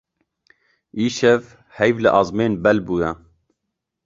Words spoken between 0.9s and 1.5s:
Îşev